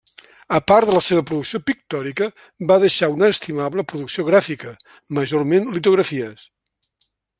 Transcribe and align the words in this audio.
A 0.57 0.59
part 0.69 0.87
de 0.89 0.93
la 0.95 1.01
seva 1.07 1.25
producció 1.31 1.59
pictòrica, 1.67 2.29
va 2.71 2.77
deixar 2.85 3.09
una 3.17 3.29
estimable 3.35 3.85
producció 3.93 4.25
gràfica, 4.31 4.75
majorment 5.19 5.69
litografies. 5.77 6.49